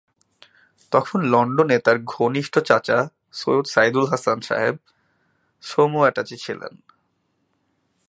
[0.91, 2.97] তখন লন্ডনে তাঁর কনিষ্ঠ চাচা
[3.33, 4.75] সৈয়দ সায়ীদুল হাসান সাহেব
[5.63, 6.73] শ্রম অ্যাটাচি ছিলেন।